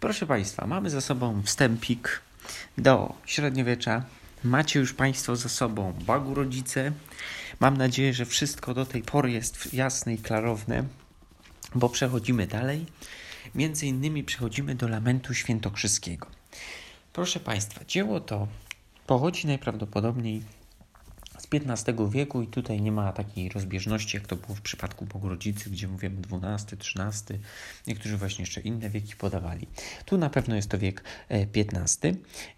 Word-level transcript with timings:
Proszę 0.00 0.26
Państwa, 0.26 0.66
mamy 0.66 0.90
za 0.90 1.00
sobą 1.00 1.42
wstępik 1.42 2.20
do 2.78 3.14
średniowiecza. 3.26 4.04
Macie 4.44 4.80
już 4.80 4.94
Państwo 4.94 5.36
za 5.36 5.48
sobą 5.48 5.92
Bagu 5.92 6.34
Rodzice. 6.34 6.92
Mam 7.60 7.76
nadzieję, 7.76 8.14
że 8.14 8.24
wszystko 8.24 8.74
do 8.74 8.86
tej 8.86 9.02
pory 9.02 9.30
jest 9.32 9.74
jasne 9.74 10.14
i 10.14 10.18
klarowne, 10.18 10.84
bo 11.74 11.88
przechodzimy 11.88 12.46
dalej. 12.46 12.86
Między 13.54 13.86
innymi 13.86 14.24
przechodzimy 14.24 14.74
do 14.74 14.88
Lamentu 14.88 15.34
Świętokrzyskiego. 15.34 16.26
Proszę 17.12 17.40
Państwa, 17.40 17.84
dzieło 17.84 18.20
to 18.20 18.48
pochodzi 19.06 19.46
najprawdopodobniej 19.46 20.42
z 21.38 21.48
XV 21.52 22.10
wieku 22.10 22.42
i 22.42 22.46
tutaj 22.46 22.80
nie 22.80 22.92
ma 22.92 23.12
takiej 23.12 23.48
rozbieżności, 23.48 24.16
jak 24.16 24.26
to 24.26 24.36
było 24.36 24.54
w 24.54 24.60
przypadku 24.60 25.06
Bogrodzicy, 25.06 25.70
gdzie 25.70 25.88
mówimy 25.88 26.16
XII, 26.32 26.78
XIII, 26.78 27.40
niektórzy 27.86 28.16
właśnie 28.16 28.42
jeszcze 28.42 28.60
inne 28.60 28.90
wieki 28.90 29.16
podawali. 29.16 29.66
Tu 30.04 30.18
na 30.18 30.30
pewno 30.30 30.56
jest 30.56 30.70
to 30.70 30.78
wiek 30.78 31.04
XV 31.30 32.12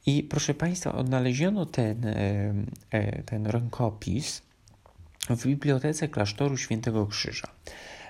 i 0.06 0.23
proszę 0.23 0.55
Państwa, 0.55 0.93
odnaleziono 0.93 1.67
ten, 1.67 2.06
e, 2.06 2.55
e, 2.91 3.23
ten 3.23 3.47
rękopis 3.47 4.43
w 5.31 5.47
bibliotece 5.47 6.09
klasztoru 6.09 6.56
Świętego 6.56 7.06
Krzyża. 7.06 7.48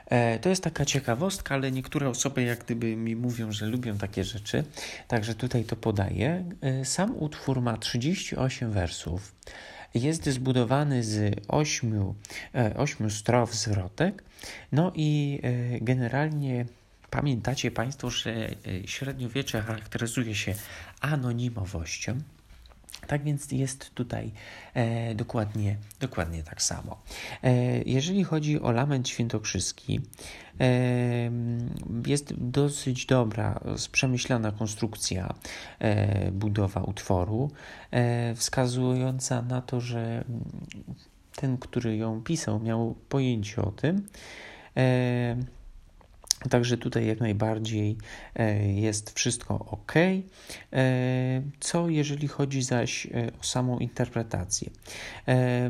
E, 0.06 0.38
to 0.38 0.48
jest 0.48 0.64
taka 0.64 0.84
ciekawostka, 0.84 1.54
ale 1.54 1.72
niektóre 1.72 2.08
osoby 2.08 2.42
jak 2.42 2.64
gdyby 2.64 2.96
mi 2.96 3.16
mówią, 3.16 3.52
że 3.52 3.66
lubią 3.66 3.98
takie 3.98 4.24
rzeczy, 4.24 4.64
także 5.08 5.34
tutaj 5.34 5.64
to 5.64 5.76
podaję. 5.76 6.44
Sam 6.84 7.16
utwór 7.16 7.60
ma 7.60 7.76
38 7.76 8.70
wersów. 8.70 9.34
Jest 9.94 10.26
zbudowany 10.26 11.04
z 11.04 11.40
ośmiu, 11.48 12.14
e, 12.54 12.76
ośmiu 12.76 13.10
strof 13.10 13.54
zwrotek. 13.54 14.24
No 14.72 14.92
i 14.94 15.40
e, 15.42 15.80
generalnie 15.80 16.66
pamiętacie 17.10 17.70
Państwo, 17.70 18.10
że 18.10 18.30
e, 18.32 18.86
średniowiecze 18.86 19.62
charakteryzuje 19.62 20.34
się 20.34 20.54
anonimowością. 21.00 22.18
Tak 23.08 23.24
więc 23.24 23.52
jest 23.52 23.94
tutaj 23.94 24.32
e, 24.74 25.14
dokładnie, 25.14 25.76
dokładnie 26.00 26.42
tak 26.42 26.62
samo. 26.62 27.02
E, 27.42 27.82
jeżeli 27.82 28.24
chodzi 28.24 28.60
o 28.60 28.72
lament 28.72 29.08
świętokrzyski, 29.08 30.00
e, 30.60 31.30
jest 32.06 32.34
dosyć 32.34 33.06
dobra, 33.06 33.60
przemyślana 33.92 34.52
konstrukcja, 34.52 35.34
e, 35.78 36.32
budowa 36.32 36.80
utworu, 36.80 37.50
e, 37.90 38.34
wskazująca 38.34 39.42
na 39.42 39.62
to, 39.62 39.80
że 39.80 40.24
ten, 41.36 41.58
który 41.58 41.96
ją 41.96 42.22
pisał, 42.22 42.60
miał 42.60 42.94
pojęcie 43.08 43.62
o 43.62 43.70
tym. 43.70 44.06
Także 46.50 46.76
tutaj 46.76 47.06
jak 47.06 47.20
najbardziej 47.20 47.96
e, 48.34 48.72
jest 48.72 49.18
wszystko 49.18 49.58
ok. 49.58 49.92
E, 49.96 51.42
co 51.60 51.88
jeżeli 51.88 52.28
chodzi 52.28 52.62
zaś 52.62 53.06
e, 53.06 53.10
o 53.40 53.44
samą 53.44 53.78
interpretację? 53.78 54.70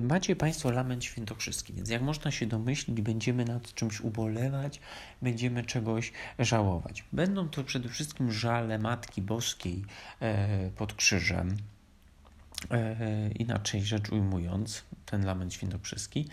Macie 0.01 0.37
Państwo 0.37 0.71
lament 0.71 1.05
świętokrzyski, 1.05 1.73
więc 1.73 1.91
jak 1.91 2.03
można 2.03 2.31
się 2.31 2.47
domyślić, 2.47 3.01
będziemy 3.01 3.45
nad 3.45 3.75
czymś 3.75 4.01
ubolewać, 4.01 4.81
będziemy 5.23 5.65
czegoś 5.65 6.13
żałować. 6.39 7.05
Będą 7.13 7.49
to 7.49 7.65
przede 7.65 7.89
wszystkim 7.89 8.33
żale 8.33 8.79
Matki 8.79 9.23
Boskiej 9.23 9.85
pod 10.77 10.95
krzyżem. 10.95 11.57
Inaczej 13.35 13.83
rzecz 13.83 14.11
ujmując, 14.11 14.85
ten 15.11 15.25
lament 15.25 15.55
świętokrzyski 15.55 16.29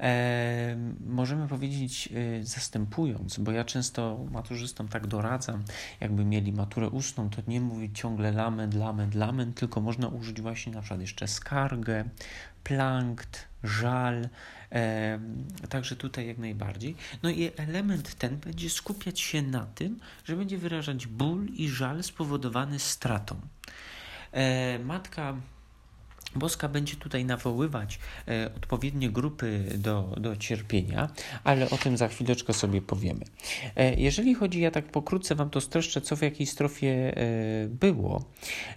e, 0.00 0.76
możemy 1.06 1.48
powiedzieć 1.48 2.08
e, 2.40 2.44
zastępując, 2.44 3.38
bo 3.38 3.52
ja 3.52 3.64
często 3.64 4.26
maturzystom 4.30 4.88
tak 4.88 5.06
doradzam, 5.06 5.64
jakby 6.00 6.24
mieli 6.24 6.52
maturę 6.52 6.88
ustną, 6.88 7.30
to 7.30 7.42
nie 7.48 7.60
mówić 7.60 7.98
ciągle 7.98 8.32
lament, 8.32 8.74
lament, 8.74 9.14
lament, 9.14 9.56
tylko 9.56 9.80
można 9.80 10.08
użyć 10.08 10.40
właśnie 10.40 10.72
na 10.72 10.80
przykład 10.80 11.00
jeszcze 11.00 11.28
skargę, 11.28 12.04
plankt, 12.64 13.48
żal, 13.64 14.28
e, 14.72 15.18
także 15.68 15.96
tutaj 15.96 16.26
jak 16.26 16.38
najbardziej. 16.38 16.96
No 17.22 17.30
i 17.30 17.50
element 17.56 18.14
ten 18.14 18.36
będzie 18.36 18.70
skupiać 18.70 19.20
się 19.20 19.42
na 19.42 19.66
tym, 19.66 20.00
że 20.24 20.36
będzie 20.36 20.58
wyrażać 20.58 21.06
ból 21.06 21.46
i 21.46 21.68
żal 21.68 22.02
spowodowany 22.02 22.78
stratą. 22.78 23.40
E, 24.32 24.78
matka 24.78 25.36
Boska 26.38 26.68
będzie 26.68 26.96
tutaj 26.96 27.24
nawoływać 27.24 27.98
e, 28.28 28.50
odpowiednie 28.56 29.10
grupy 29.10 29.64
do, 29.78 30.14
do 30.16 30.36
cierpienia, 30.36 31.08
ale 31.44 31.70
o 31.70 31.78
tym 31.78 31.96
za 31.96 32.08
chwileczkę 32.08 32.52
sobie 32.52 32.82
powiemy. 32.82 33.24
E, 33.76 33.94
jeżeli 33.94 34.34
chodzi, 34.34 34.60
ja 34.60 34.70
tak 34.70 34.84
pokrótce 34.84 35.34
Wam 35.34 35.50
to 35.50 35.60
streszczę, 35.60 36.00
co 36.00 36.16
w 36.16 36.22
jakiej 36.22 36.46
strofie 36.46 37.16
e, 37.16 37.68
było, 37.68 38.24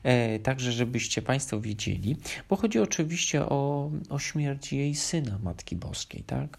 e, 0.04 0.40
także 0.40 0.72
żebyście 0.72 1.22
Państwo 1.22 1.62
wiedzieli, 1.62 2.16
bo 2.50 2.56
chodzi 2.56 2.80
oczywiście 2.80 3.46
o, 3.46 3.92
o 4.10 4.20
śmierć 4.20 4.74
jej 4.74 4.96
syna, 4.96 5.40
Matki 5.44 5.76
Boskiej, 5.76 6.24
tak? 6.24 6.58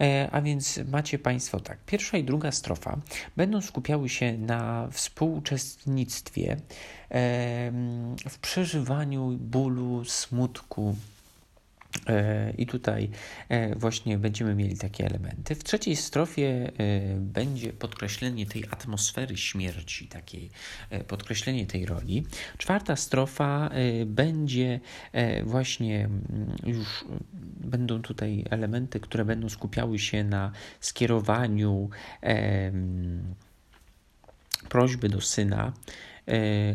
E, 0.00 0.28
a 0.32 0.42
więc 0.42 0.80
macie 0.92 1.18
Państwo 1.18 1.60
tak, 1.60 1.78
pierwsza 1.86 2.18
i 2.18 2.24
druga 2.24 2.52
strofa 2.52 2.98
będą 3.36 3.60
skupiały 3.60 4.08
się 4.08 4.38
na 4.38 4.88
współuczestnictwie 4.92 6.56
w 8.28 8.38
przeżywaniu 8.40 9.38
bólu, 9.40 10.04
smutku. 10.04 10.33
E, 12.08 12.52
I 12.58 12.66
tutaj 12.66 13.10
e, 13.48 13.74
właśnie 13.76 14.18
będziemy 14.18 14.54
mieli 14.54 14.78
takie 14.78 15.06
elementy. 15.06 15.54
W 15.54 15.64
trzeciej 15.64 15.96
strofie 15.96 16.72
e, 16.78 17.16
będzie 17.16 17.72
podkreślenie 17.72 18.46
tej 18.46 18.64
atmosfery 18.70 19.36
śmierci, 19.36 20.08
takiej 20.08 20.50
podkreślenie 21.08 21.66
tej 21.66 21.86
roli. 21.86 22.26
Czwarta 22.58 22.96
strofa 22.96 23.70
będzie 24.06 24.80
właśnie 25.44 26.04
mm, 26.04 26.56
już 26.66 27.04
będą 27.60 28.02
tutaj 28.02 28.44
elementy, 28.50 29.00
które 29.00 29.24
będą 29.24 29.48
skupiały 29.48 29.98
się 29.98 30.24
na 30.24 30.52
skierowaniu 30.80 31.90
prośby 34.68 35.08
do 35.08 35.20
syna 35.20 35.72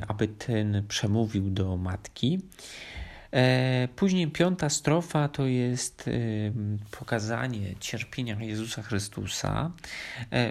aby 0.07 0.27
ten 0.27 0.83
przemówił 0.87 1.49
do 1.49 1.77
matki. 1.77 2.39
E, 3.33 3.87
później 3.95 4.27
piąta 4.27 4.69
strofa 4.69 5.27
to 5.27 5.45
jest 5.45 6.07
e, 6.07 6.11
pokazanie 6.91 7.75
cierpienia 7.79 8.35
Jezusa 8.39 8.81
Chrystusa. 8.81 9.71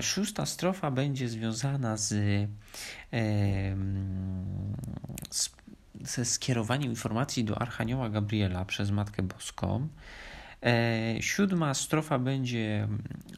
Szósta 0.02 0.46
strofa 0.46 0.90
będzie 0.90 1.28
związana 1.28 1.96
z, 1.96 2.14
z, 5.30 5.50
ze 6.00 6.24
skierowaniem 6.24 6.90
informacji 6.90 7.44
do 7.44 7.62
Archanioła 7.62 8.10
Gabriela 8.10 8.64
przez 8.64 8.90
Matkę 8.90 9.22
Boską. 9.22 9.88
E, 10.62 11.16
siódma 11.20 11.74
strofa 11.74 12.18
będzie 12.18 12.88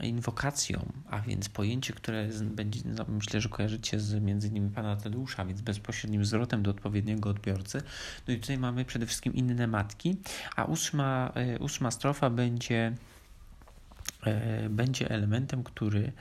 inwokacją, 0.03 0.93
a 1.11 1.21
więc 1.21 1.49
pojęcie, 1.49 1.93
które 1.93 2.29
będzie, 2.43 2.81
no, 2.85 3.05
myślę, 3.09 3.41
że 3.41 3.49
kojarzycie 3.49 4.01
z 4.01 4.23
między 4.23 4.49
innymi 4.49 4.71
pana 4.71 4.97
Tadeusza, 4.97 5.45
więc 5.45 5.61
bezpośrednim 5.61 6.25
zwrotem 6.25 6.63
do 6.63 6.71
odpowiedniego 6.71 7.31
odbiorcy. 7.31 7.83
No 8.29 8.35
i 8.35 8.41
tutaj 8.41 8.59
mamy 8.59 8.85
przede 8.85 9.07
wszystkim 9.07 9.35
inne 9.35 9.67
matki, 9.67 10.17
a 10.57 10.65
ósma, 10.65 11.33
e, 11.35 11.59
ósma 11.59 11.91
strofa 11.91 12.31
będzie, 12.31 12.93
e, 14.27 14.69
będzie 14.69 15.11
elementem, 15.11 15.63
który 15.63 16.13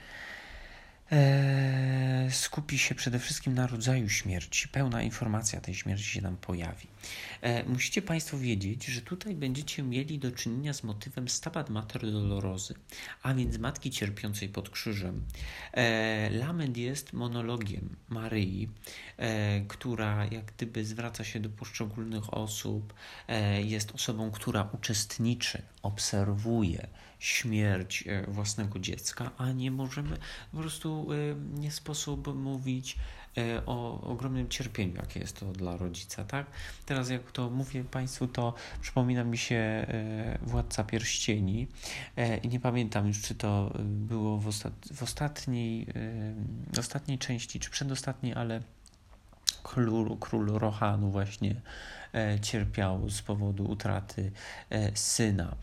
Eee, 1.11 2.31
skupi 2.31 2.77
się 2.77 2.95
przede 2.95 3.19
wszystkim 3.19 3.53
na 3.53 3.67
rodzaju 3.67 4.09
śmierci. 4.09 4.67
Pełna 4.67 5.03
informacja 5.03 5.61
tej 5.61 5.75
śmierci 5.75 6.03
się 6.03 6.21
nam 6.21 6.37
pojawi. 6.37 6.87
Eee, 7.41 7.63
musicie 7.67 8.01
Państwo 8.01 8.37
wiedzieć, 8.37 8.85
że 8.85 9.01
tutaj 9.01 9.35
będziecie 9.35 9.83
mieli 9.83 10.19
do 10.19 10.31
czynienia 10.31 10.73
z 10.73 10.83
motywem 10.83 11.29
Stabat 11.29 11.69
Mater 11.69 12.11
Dolorozy, 12.11 12.73
a 13.23 13.33
więc 13.33 13.57
Matki 13.57 13.91
Cierpiącej 13.91 14.49
pod 14.49 14.69
krzyżem. 14.69 15.23
Eee, 15.73 16.37
lament 16.37 16.77
jest 16.77 17.13
monologiem 17.13 17.95
Maryi, 18.09 18.69
która 19.67 20.25
jak 20.25 20.45
gdyby 20.45 20.85
zwraca 20.85 21.23
się 21.23 21.39
do 21.39 21.49
poszczególnych 21.49 22.33
osób, 22.33 22.93
jest 23.63 23.91
osobą, 23.95 24.31
która 24.31 24.69
uczestniczy, 24.73 25.61
obserwuje, 25.81 26.87
śmierć 27.19 28.03
e, 28.07 28.31
własnego 28.31 28.79
dziecka, 28.79 29.31
a 29.37 29.51
nie 29.51 29.71
możemy 29.71 30.17
po 30.51 30.57
prostu 30.57 31.07
e, 31.13 31.59
nie 31.59 31.71
sposób 31.71 32.35
mówić 32.35 32.97
e, 33.37 33.65
o 33.65 34.01
ogromnym 34.01 34.49
cierpieniu, 34.49 34.95
jakie 34.95 35.19
jest 35.19 35.39
to 35.39 35.45
dla 35.45 35.77
rodzica, 35.77 36.23
tak? 36.23 36.45
Teraz 36.85 37.09
jak 37.09 37.31
to 37.31 37.49
mówię 37.49 37.83
Państwu, 37.83 38.27
to 38.27 38.53
przypomina 38.81 39.23
mi 39.23 39.37
się 39.37 39.87
Władca 40.41 40.83
Pierścieni 40.83 41.67
i 42.43 42.47
nie 42.47 42.59
pamiętam 42.59 43.07
już, 43.07 43.21
czy 43.21 43.35
to 43.35 43.73
było 43.83 44.37
w, 44.37 44.47
ostat 44.47 44.73
w 44.93 45.03
ostatniej, 45.03 45.87
ostatniej 46.79 47.17
części, 47.17 47.59
czy 47.59 47.69
przedostatniej, 47.69 48.33
ale 48.33 48.61
król, 49.63 50.17
król 50.19 50.47
Rohanu 50.47 51.11
właśnie 51.11 51.61
cierpiał 52.41 53.09
z 53.09 53.21
powodu 53.21 53.65
utraty 53.65 54.31
e, 54.69 54.91
syna. 54.97 55.55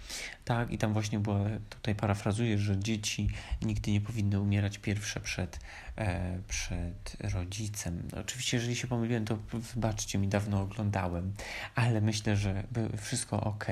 Tak, 0.45 0.73
i 0.73 0.79
tam 0.79 0.93
właśnie 0.93 1.19
była, 1.19 1.41
tutaj 1.71 1.95
parafrazuję, 1.95 2.59
że 2.59 2.79
dzieci 2.79 3.29
nigdy 3.63 3.91
nie 3.91 4.01
powinny 4.01 4.41
umierać 4.41 4.79
pierwsze 4.79 5.21
przed, 5.21 5.61
e, 5.99 6.39
przed 6.49 7.17
rodzicem. 7.21 8.09
Oczywiście, 8.21 8.57
jeżeli 8.57 8.77
się 8.77 8.87
pomyliłem, 8.87 9.25
to 9.25 9.37
wybaczcie 9.53 10.19
mi, 10.19 10.29
dawno 10.29 10.63
oglądałem, 10.63 11.33
ale 11.75 12.01
myślę, 12.01 12.37
że 12.37 12.63
wszystko 13.03 13.41
ok. 13.41 13.67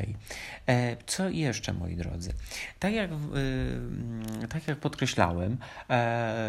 E, 0.66 0.96
co 1.06 1.28
jeszcze, 1.28 1.72
moi 1.72 1.96
drodzy? 1.96 2.32
Tak 2.78 2.94
jak, 2.94 3.10
e, 3.12 4.48
tak 4.48 4.68
jak 4.68 4.78
podkreślałem, 4.78 5.56
e, 5.90 6.44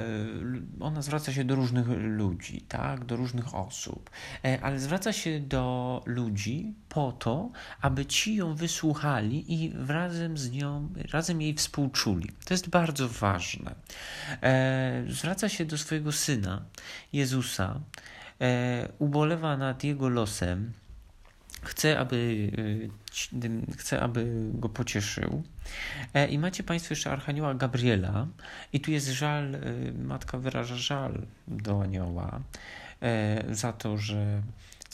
ona 0.80 1.02
zwraca 1.02 1.34
się 1.34 1.44
do 1.44 1.56
różnych 1.56 1.88
ludzi, 1.88 2.62
tak, 2.62 3.06
do 3.06 3.16
różnych 3.16 3.56
osób, 3.56 4.10
e, 4.46 4.60
ale 4.62 4.80
zwraca 4.80 5.14
się 5.14 5.40
do 5.40 6.02
ludzi 6.06 6.15
po 6.90 7.12
to, 7.12 7.52
aby 7.82 8.06
ci 8.06 8.36
ją 8.36 8.56
wysłuchali 8.56 9.54
i 9.54 9.74
razem 9.88 10.38
z 10.38 10.52
nią, 10.52 10.90
razem 11.12 11.42
jej 11.42 11.54
współczuli. 11.54 12.30
To 12.46 12.54
jest 12.54 12.70
bardzo 12.70 13.10
ważne. 13.10 13.76
E, 14.44 15.04
zwraca 15.10 15.50
się 15.50 15.66
do 15.66 15.78
swojego 15.78 16.12
syna, 16.12 16.62
Jezusa, 17.14 17.80
e, 18.42 18.90
ubolewa 19.00 19.58
nad 19.58 19.84
jego 19.84 20.10
losem, 20.10 20.74
chce, 21.66 22.00
aby, 22.00 22.52
e, 23.72 23.74
chce, 23.78 24.02
aby 24.02 24.50
go 24.54 24.70
pocieszył. 24.70 25.44
E, 26.14 26.28
I 26.28 26.40
macie 26.40 26.64
Państwo 26.64 26.92
jeszcze 26.92 27.12
Archanioła 27.12 27.54
Gabriela, 27.54 28.28
i 28.74 28.80
tu 28.80 28.92
jest 28.92 29.08
żal, 29.08 29.56
e, 29.56 29.60
matka 30.04 30.38
wyraża 30.38 30.76
żal 30.76 31.22
do 31.48 31.82
anioła 31.82 32.40
za 33.52 33.74
to, 33.74 33.98
że 33.98 34.42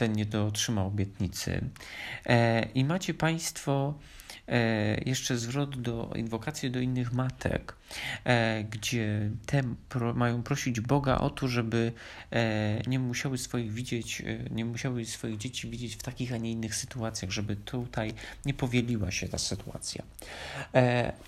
ten 0.02 0.14
nie 0.14 0.26
dotrzymał 0.26 0.88
obietnicy. 0.88 1.62
I 2.76 2.86
macie 2.86 3.14
Państwo 3.14 3.94
E, 3.94 4.21
jeszcze 5.06 5.38
zwrot 5.38 5.82
do 5.82 6.12
inwokacji 6.16 6.72
do 6.72 6.80
innych 6.80 7.14
matek, 7.14 7.76
e, 8.24 8.64
gdzie 8.64 9.30
te 9.46 9.64
pro, 9.90 10.14
mają 10.14 10.44
prosić 10.44 10.82
Boga 10.82 11.18
o 11.18 11.30
to, 11.30 11.48
żeby 11.48 11.92
e, 12.32 12.82
nie 12.88 13.00
musiały 13.00 13.38
swoich 13.38 13.74
widzieć, 13.74 14.24
nie 14.52 14.66
musiały 14.66 15.06
swoich 15.06 15.38
dzieci 15.38 15.70
widzieć 15.70 15.96
w 15.96 16.04
takich, 16.04 16.34
a 16.34 16.38
nie 16.38 16.52
innych 16.52 16.76
sytuacjach, 16.76 17.32
żeby 17.32 17.56
tutaj 17.56 18.14
nie 18.46 18.54
powieliła 18.54 19.12
się 19.12 19.28
ta 19.28 19.38
sytuacja. 19.38 20.04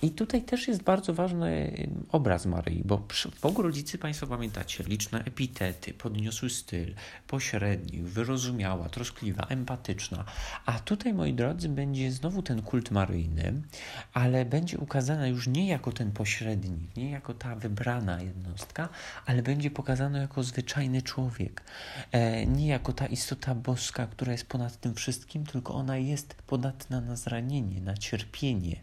I 0.01 0.11
tutaj 0.11 0.41
też 0.41 0.67
jest 0.67 0.83
bardzo 0.83 1.13
ważny 1.13 1.73
obraz 2.11 2.45
Maryi, 2.45 2.81
bo 2.85 2.97
w 3.31 3.41
Bogu 3.41 3.61
rodzicy 3.61 3.97
Państwo 3.97 4.27
pamiętacie, 4.27 4.83
liczne 4.83 5.23
epitety, 5.23 5.93
podniosły 5.93 6.49
styl, 6.49 6.93
pośredni, 7.27 8.01
wyrozumiała, 8.01 8.89
troskliwa, 8.89 9.43
empatyczna, 9.49 10.25
a 10.65 10.79
tutaj, 10.79 11.13
moi 11.13 11.33
drodzy, 11.33 11.69
będzie 11.69 12.11
znowu 12.11 12.41
ten 12.41 12.61
kult 12.61 12.91
Maryi, 12.91 13.12
ale 14.13 14.45
będzie 14.45 14.77
ukazana 14.77 15.27
już 15.27 15.47
nie 15.47 15.67
jako 15.67 15.91
ten 15.91 16.11
pośrednik, 16.11 16.95
nie 16.97 17.11
jako 17.11 17.33
ta 17.33 17.55
wybrana 17.55 18.21
jednostka, 18.21 18.89
ale 19.25 19.43
będzie 19.43 19.71
pokazana 19.71 20.19
jako 20.19 20.43
zwyczajny 20.43 21.01
człowiek. 21.01 21.63
E, 22.11 22.45
nie 22.45 22.67
jako 22.67 22.93
ta 22.93 23.05
istota 23.05 23.55
boska, 23.55 24.07
która 24.07 24.31
jest 24.31 24.45
ponad 24.47 24.79
tym 24.79 24.95
wszystkim, 24.95 25.45
tylko 25.45 25.73
ona 25.73 25.97
jest 25.97 26.33
podatna 26.33 27.01
na 27.01 27.15
zranienie, 27.15 27.81
na 27.81 27.97
cierpienie. 27.97 28.75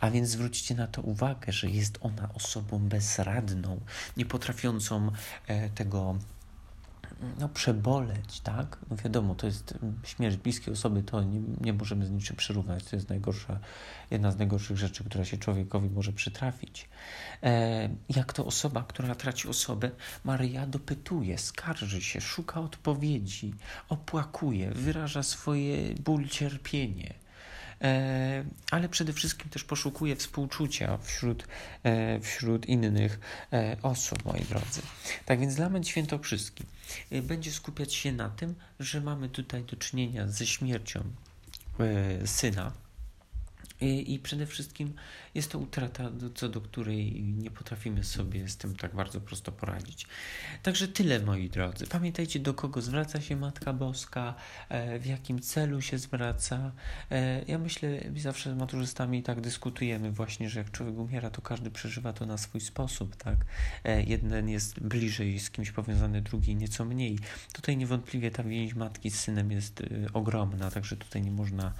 A 0.00 0.10
więc 0.10 0.28
zwróćcie 0.28 0.74
na 0.74 0.86
to 0.86 1.02
uwagę, 1.02 1.52
że 1.52 1.70
jest 1.70 1.98
ona 2.00 2.28
osobą 2.34 2.78
bezradną, 2.78 3.80
nie 4.16 4.26
potrafiącą 4.26 5.10
e, 5.46 5.70
tego 5.70 6.18
no, 7.38 7.48
przeboleć, 7.48 8.40
tak? 8.40 8.78
No 8.90 8.96
wiadomo, 8.96 9.34
to 9.34 9.46
jest 9.46 9.74
mm, 9.82 10.00
śmierć 10.04 10.36
bliskiej 10.36 10.72
osoby, 10.74 11.02
to 11.02 11.22
nie, 11.22 11.40
nie 11.60 11.72
możemy 11.72 12.06
z 12.06 12.10
niczym 12.10 12.36
przyrównać. 12.36 12.84
To 12.84 12.96
jest 12.96 13.08
najgorsza, 13.08 13.58
jedna 14.10 14.32
z 14.32 14.38
najgorszych 14.38 14.78
rzeczy, 14.78 15.04
która 15.04 15.24
się 15.24 15.36
człowiekowi 15.36 15.90
może 15.90 16.12
przytrafić. 16.12 16.88
E, 17.42 17.88
jak 18.08 18.32
to 18.32 18.46
osoba, 18.46 18.84
która 18.88 19.14
traci 19.14 19.48
osobę, 19.48 19.90
Maryja 20.24 20.66
dopytuje, 20.66 21.38
skarży 21.38 22.02
się, 22.02 22.20
szuka 22.20 22.60
odpowiedzi, 22.60 23.54
opłakuje, 23.88 24.70
wyraża 24.70 25.22
swoje 25.22 25.94
ból, 25.94 26.28
cierpienie. 26.28 27.14
E, 27.82 28.44
ale 28.70 28.88
przede 28.88 29.12
wszystkim 29.12 29.50
też 29.50 29.64
poszukuje 29.64 30.16
współczucia 30.16 30.98
wśród, 31.02 31.46
e, 31.82 32.20
wśród 32.20 32.66
innych 32.66 33.20
e, 33.52 33.76
osób, 33.82 34.24
moi 34.24 34.40
drodzy. 34.40 34.82
Tak 35.24 35.40
więc 35.40 35.58
Lament 35.58 35.88
Świętokrzyski 35.88 36.64
będzie 37.22 37.52
skupiać 37.52 37.94
się 37.94 38.12
na 38.12 38.28
tym, 38.30 38.54
że 38.80 39.00
mamy 39.00 39.28
tutaj 39.28 39.64
do 39.64 39.76
czynienia 39.76 40.28
ze 40.28 40.46
śmiercią 40.46 41.02
syna, 42.24 42.72
i, 43.80 44.14
I, 44.14 44.18
przede 44.18 44.46
wszystkim 44.46 44.94
jest 45.38 45.50
to 45.50 45.58
utrata, 45.58 46.10
co 46.34 46.48
do 46.48 46.60
której 46.60 47.22
nie 47.22 47.50
potrafimy 47.50 48.04
sobie 48.04 48.48
z 48.48 48.56
tym 48.56 48.76
tak 48.76 48.94
bardzo 48.94 49.20
prosto 49.20 49.52
poradzić. 49.52 50.06
Także 50.62 50.88
tyle, 50.88 51.20
moi 51.20 51.50
drodzy. 51.50 51.86
Pamiętajcie, 51.86 52.40
do 52.40 52.54
kogo 52.54 52.82
zwraca 52.82 53.20
się 53.20 53.36
Matka 53.36 53.72
Boska, 53.72 54.34
e, 54.68 54.98
w 54.98 55.06
jakim 55.06 55.40
celu 55.40 55.80
się 55.80 55.98
zwraca. 55.98 56.72
E, 57.10 57.44
ja 57.44 57.58
myślę, 57.58 57.88
zawsze 58.16 58.54
z 58.54 58.56
maturzystami 58.56 59.22
tak 59.22 59.40
dyskutujemy 59.40 60.12
właśnie, 60.12 60.50
że 60.50 60.60
jak 60.60 60.70
człowiek 60.70 60.98
umiera, 60.98 61.30
to 61.30 61.42
każdy 61.42 61.70
przeżywa 61.70 62.12
to 62.12 62.26
na 62.26 62.38
swój 62.38 62.60
sposób, 62.60 63.16
tak? 63.16 63.36
E, 63.84 64.02
jeden 64.02 64.48
jest 64.48 64.80
bliżej 64.80 65.40
z 65.40 65.50
kimś 65.50 65.70
powiązany, 65.70 66.22
drugi 66.22 66.56
nieco 66.56 66.84
mniej. 66.84 67.18
Tutaj 67.52 67.76
niewątpliwie 67.76 68.30
ta 68.30 68.42
więź 68.42 68.74
matki 68.74 69.10
z 69.10 69.20
synem 69.20 69.50
jest 69.50 69.82
ogromna, 70.12 70.70
także 70.70 70.96
tutaj 70.96 71.22
nie 71.22 71.30
można, 71.30 71.74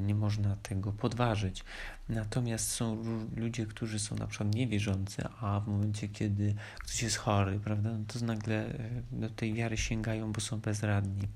nie 0.00 0.14
można 0.14 0.56
tego 0.56 0.92
podważyć. 0.92 1.64
Natomiast 2.08 2.67
są 2.68 3.04
ludzie, 3.36 3.66
którzy 3.66 3.98
są 3.98 4.16
na 4.16 4.26
przykład 4.26 4.54
niewierzący, 4.54 5.22
a 5.40 5.60
w 5.60 5.68
momencie, 5.68 6.08
kiedy 6.08 6.54
ktoś 6.78 7.02
jest 7.02 7.16
chory, 7.16 7.60
prawda, 7.60 7.90
no 7.90 8.04
to 8.06 8.24
nagle 8.24 8.54
e, 8.54 9.02
do 9.12 9.30
tej 9.30 9.54
wiary 9.54 9.76
sięgają, 9.76 10.32
bo 10.32 10.40
są 10.40 10.60
bezradni. 10.60 11.28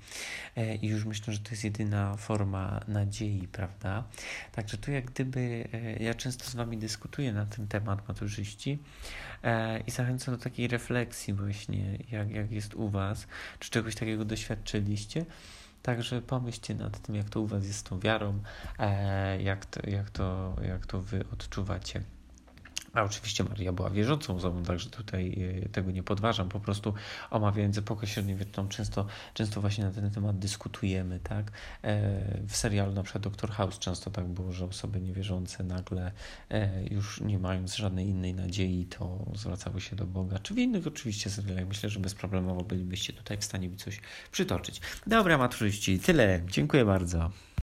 E, 0.55 0.75
I 0.75 0.87
już 0.87 1.05
myślę, 1.05 1.33
że 1.33 1.39
to 1.39 1.49
jest 1.51 1.63
jedyna 1.63 2.17
forma 2.17 2.79
nadziei, 2.87 3.47
prawda. 3.47 4.03
Także 4.51 4.77
tu 4.77 4.91
jak 4.91 5.05
gdyby, 5.05 5.67
e, 5.73 6.03
ja 6.03 6.13
często 6.13 6.45
z 6.45 6.55
Wami 6.55 6.77
dyskutuję 6.77 7.33
na 7.33 7.45
ten 7.45 7.67
temat, 7.67 8.07
maturzyści, 8.07 8.79
i 9.87 9.91
zachęcam 9.91 10.35
do 10.35 10.43
takiej 10.43 10.67
refleksji 10.67 11.33
właśnie, 11.33 11.97
jak, 12.11 12.31
jak 12.31 12.51
jest 12.51 12.75
u 12.75 12.89
Was, 12.89 13.27
czy 13.59 13.69
czegoś 13.69 13.95
takiego 13.95 14.25
doświadczyliście. 14.25 15.25
Także 15.83 16.21
pomyślcie 16.21 16.75
nad 16.75 16.99
tym, 16.99 17.15
jak 17.15 17.29
to 17.29 17.41
u 17.41 17.47
Was 17.47 17.65
jest 17.65 17.79
z 17.79 17.83
tą 17.83 17.99
wiarą, 17.99 18.39
e, 18.79 19.41
jak 19.41 19.65
to, 19.65 19.89
jak 19.89 20.09
to, 20.09 20.55
jak 20.61 20.85
to 20.85 21.01
Wy 21.01 21.25
odczuwacie. 21.33 22.03
A 22.93 23.03
oczywiście 23.03 23.43
Maria 23.43 23.71
była 23.71 23.89
wierzącą 23.89 24.35
osobą, 24.35 24.63
także 24.63 24.89
tutaj 24.89 25.53
e, 25.65 25.69
tego 25.69 25.91
nie 25.91 26.03
podważam. 26.03 26.49
Po 26.49 26.59
prostu 26.59 26.93
omawiając 27.31 27.77
epokę 27.77 28.07
średniowieczną, 28.07 28.67
często, 28.67 29.05
często 29.33 29.61
właśnie 29.61 29.83
na 29.83 29.91
ten 29.91 30.11
temat 30.11 30.39
dyskutujemy, 30.39 31.19
tak? 31.19 31.51
E, 31.81 32.47
w 32.47 32.55
serialu 32.55 32.93
na 32.93 33.03
przykład 33.03 33.23
Dr. 33.23 33.51
House 33.51 33.79
często 33.79 34.11
tak 34.11 34.25
było, 34.25 34.51
że 34.51 34.65
osoby 34.65 35.01
niewierzące 35.01 35.63
nagle 35.63 36.11
e, 36.49 36.83
już 36.83 37.21
nie 37.21 37.39
mając 37.39 37.75
żadnej 37.75 38.07
innej 38.07 38.33
nadziei, 38.33 38.85
to 38.85 39.25
zwracały 39.35 39.81
się 39.81 39.95
do 39.95 40.05
Boga. 40.05 40.39
Czy 40.39 40.53
w 40.53 40.57
innych 40.57 40.87
oczywiście 40.87 41.29
serialach 41.29 41.67
myślę, 41.67 41.89
że 41.89 41.99
bezproblemowo 41.99 42.63
bylibyście 42.63 43.13
tutaj 43.13 43.37
w 43.37 43.43
stanie 43.43 43.69
mi 43.69 43.77
coś 43.77 44.01
przytoczyć. 44.31 44.81
Dobra, 45.07 45.37
maturzyści, 45.37 45.99
tyle. 45.99 46.41
Dziękuję 46.47 46.85
bardzo. 46.85 47.31